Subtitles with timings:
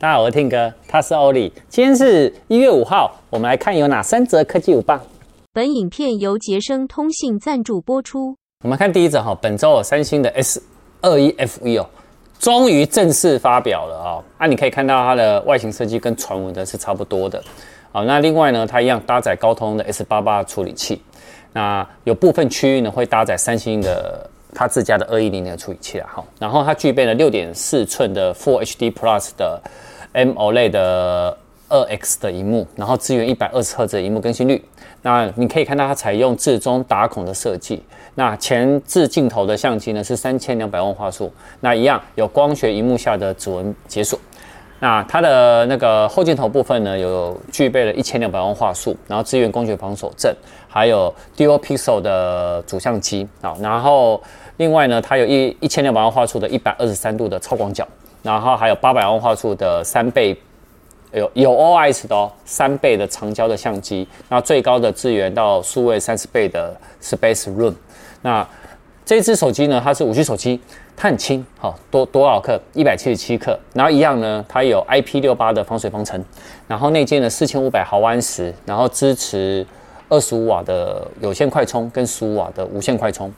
[0.00, 1.52] 大家好，我是 Tim 哥，他是欧里。
[1.68, 4.98] 今天是一月五号，我们来看有哪三则科技舞棒。
[5.52, 8.34] 本影片由杰生通信赞助播出。
[8.64, 10.62] 我们看第一则哈，本周有三星的 S
[11.02, 11.86] 二一 FE 哦，
[12.38, 14.24] 终于正式发表了啊。
[14.38, 17.44] 那你可以看到它的外形设计跟传闻的是差不多的。
[17.92, 21.02] 好，那另外呢，它一样搭载高通的 S 八八处理器。
[21.52, 26.08] 那有部分区域呢会搭载三星的它自家的二一零零的处理器啊。
[26.10, 29.60] 好，然后它具备了六点四寸的 Full HD Plus 的。
[30.12, 31.36] M O L E D 的
[31.68, 34.62] 二 X 的荧幕，然后支援一百二十赫兹的荧幕更新率。
[35.02, 37.82] 那你可以看到它采用置中打孔的设计。
[38.16, 44.18] 那前置镜头的相机呢是三千两百万画素，那一样有光学荧幕下的指纹解锁。
[44.80, 50.34] 那它的那个后镜头部分呢，有具备了一千两百万画素，然后支援光学防手震，
[50.68, 53.54] 还有 Dual Pixel 的主相机啊。
[53.60, 54.20] 然后
[54.56, 57.86] 另外呢，它有一一千两百万画素的一百二十三度的超广角。
[58.22, 60.36] 然后还有八百万画素的三倍，
[61.12, 67.74] 有有 OIS 的哦，三倍的长焦的相机，那最高的支援到数位三十倍的 Space Room。
[68.22, 68.46] 那
[69.04, 70.60] 这支手机呢，它是五 G 手机，
[70.96, 72.60] 它很轻，好多多少克？
[72.74, 73.58] 一百七十七克。
[73.72, 76.22] 然后一样呢，它有 IP68 的防水防尘，
[76.68, 79.66] 然后内建了四千五百毫安时，然后支持
[80.08, 83.32] 二十五瓦的有线快充跟十五瓦的无线快充。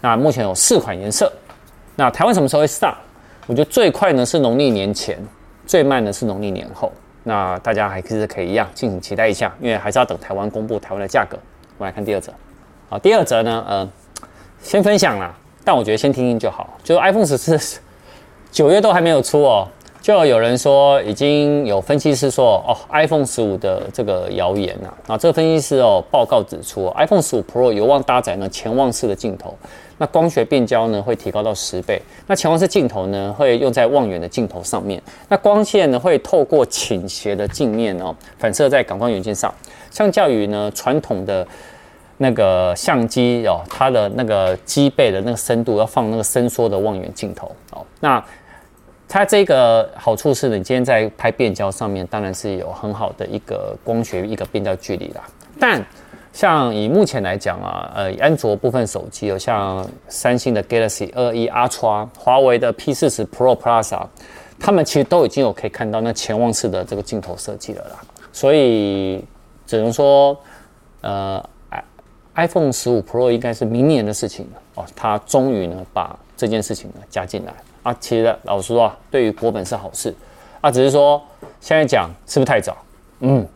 [0.00, 1.32] 那目前有四款颜色。
[1.96, 2.96] 那台湾什么时候会上？
[3.48, 5.18] 我觉得最快呢是农历年前，
[5.66, 6.92] 最慢呢是农历年后。
[7.24, 11.38] 那大家还是可以一样，敬请期待一下，因为还是要等台湾公布台湾的价格。
[11.78, 12.30] 我们来看第二则。
[12.90, 13.88] 好，第二则呢，呃，
[14.60, 16.78] 先分享啦，但我觉得先听听就好。
[16.84, 17.80] 就是 iPhone 十四
[18.52, 19.66] 九月都还没有出哦，
[20.00, 24.92] 就有人说已经有分析师说哦，iPhone 十五的这个谣言呐。
[25.08, 29.54] 啊，这个分析师哦报告指出，iPhone 十五 Pro 有望搭载呢潜望式的镜头。
[30.00, 39.52] 那光学变焦呢会提高到十倍，那潜望式镜头呢会用在望远的镜头上面，那光线呢会透过倾斜的镜面哦反射在感光元件上，
[39.90, 41.44] 相较于呢传统的
[42.18, 48.24] 那个相机哦，它的那个机背的那个深度要放那个伸缩的望远镜头哦，那
[49.08, 55.22] 它这个好处是，你今天在拍变焦上面当然是有很好的一个光学一个变焦距离啦，
[55.58, 55.84] 但。
[56.30, 64.08] 像以目前来讲啊，呃，安卓部分手机有像三星的 Galaxy 21 Ultra、华为的 P40 Pro Plus 啊，
[64.60, 67.96] 他们其实都已经有可以看到那潜望式的这个镜头设计了啦。
[68.30, 69.24] 所以
[69.66, 70.38] 只能说，
[71.00, 71.44] 呃
[72.36, 74.86] ，iPhone 15 Pro 应该是明年的事情了哦。
[74.94, 77.52] 它终于呢把这件事情呢加进来
[77.88, 77.96] 啊。
[78.00, 80.14] 其实老实说啊，对于国本是好事
[80.60, 81.22] 啊，只是说
[81.60, 82.76] 现在讲是不是太早？
[83.20, 83.46] 嗯。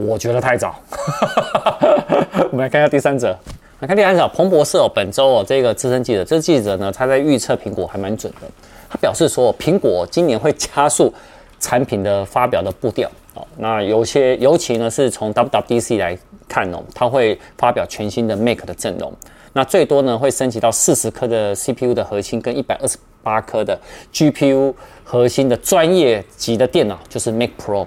[0.00, 0.76] 我觉得太早，
[2.52, 3.36] 我们来看一下第三者。
[3.80, 8.46] 来看第三者，彭博社哦，本周哦，这个资深记者，这个记者呢，他在预测苹果还蛮准的。
[8.88, 11.12] 他表示说，苹果今年会加速
[11.58, 13.10] 产品的发表的步调。
[13.34, 16.16] 哦，那有些尤其呢是从 WWDC 来
[16.48, 19.12] 看哦，它会发表全新的 Mac 的阵容。
[19.52, 23.78] 那最多呢会升级到四十颗的 CPU 的核心跟一百二十八颗的
[24.12, 27.86] GPU 核心的专业级的电脑，就是 Mac Pro。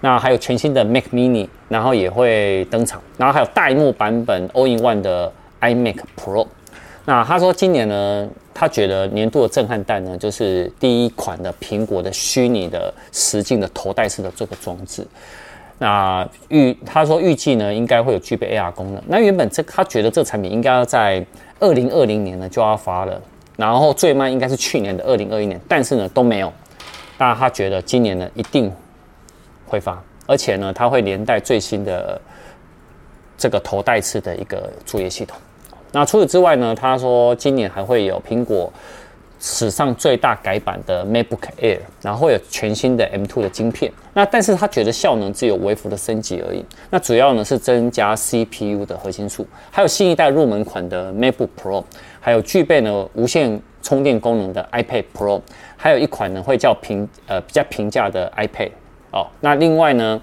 [0.00, 6.46] 那还有全新的 Mac Mini，然后也会登场，然后还有大萤幕版本 All-in-One 的 iMac Pro。
[7.04, 15.06] 那他说今年呢，他觉得年度的震撼弹呢，就是第一款的苹果的虚拟的实境的头戴式的这个装置。
[15.82, 19.02] 那预他说预计呢，应该会有具备 AR 功能。
[19.08, 21.26] 那原本这他觉得这产品应该要在
[21.58, 23.20] 二零二零年呢就要发了，
[23.56, 26.52] 然后最慢应该是去年的二零二一年，但是呢都没有。
[27.18, 28.72] 那他觉得今年呢一定。
[29.64, 32.20] 会发，而且呢，它会连带最新的
[33.38, 35.34] 这个头戴式的一个作业系统。
[35.92, 38.70] 那除此之外呢，他说今年还会有苹果
[39.44, 43.92] 史上最大改版的 MacBook Air，然后会有全新的 M2 的晶片。
[44.14, 46.64] 那但是他觉得效能只有微幅的升级而已。
[46.90, 51.82] 那主要呢是增加 CPU 的核心数，还有新一代入门款的 MacBook Pro，
[52.20, 55.40] 还有具备呢无线充电功能的 iPad Pro，
[55.76, 58.70] 还有一款呢会叫平呃比较平价的 iPad。
[59.10, 60.22] 哦，那另外呢，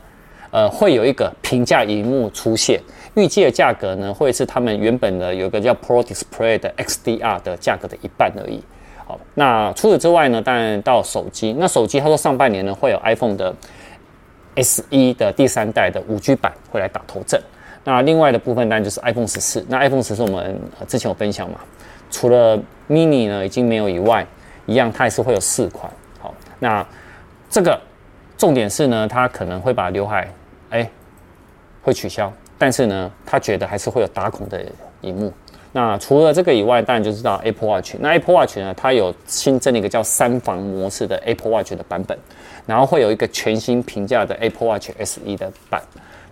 [0.49, 2.79] 呃，会有一个平价荧幕出现，
[3.15, 8.63] 预计的价格呢，会是他们原本的有个叫 Pro Display 的 XDR 的价格的一半而已。
[9.09, 13.51] 好，那除此之外呢，当然到手机，那手机他说上半年呢会有 iPhone 的
[14.57, 17.41] SE 的第三代的五 G 版会来打头阵。
[17.83, 21.59] 那另外的部分当然就是 iPhone 十四，那 iPhone 十四我们之前有分享嘛，
[22.11, 22.55] 除了
[22.87, 24.23] Mini 呢已经没有以外，
[24.67, 25.91] 一样它还是会有四款。
[26.19, 26.85] 好，那
[27.49, 27.81] 这个。
[28.37, 30.25] 重点是呢，它可能会把刘海，
[30.69, 30.89] 哎，
[31.81, 34.63] 会取消，但是呢，他觉得还是会有打孔的
[35.01, 35.33] 荧幕，
[35.71, 37.95] 那除了这个以外，当然就知道 Apple Watch。
[37.99, 42.17] 那 Apple Watch 呢，它有新增了一个叫三防模式的 Apple Watch 的版本，
[42.65, 45.81] 然后会有一个全新平价的 Apple Watch SE 的版。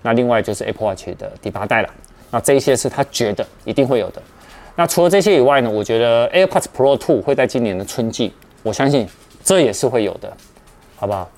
[0.01, 1.89] 那另外就是 Apple Watch 的第八代了。
[2.31, 4.21] 那这一些是他觉得一定会有的。
[4.75, 8.33] 那除了这些以外呢，我觉得 AirPods Pro 2会在今年的春季，
[8.63, 9.07] 我相信
[9.43, 10.31] 这也是会有的，
[10.95, 11.29] 好不好？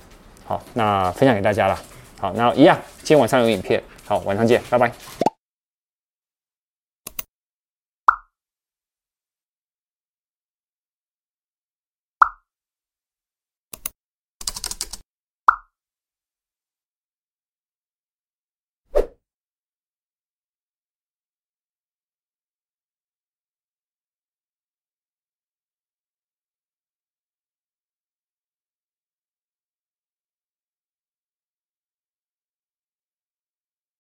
[0.45, 1.80] 好，那分享给大家了。
[2.19, 3.81] 好，那一样，今天晚上有影片。
[4.06, 5.29] 好，晚上见，拜拜。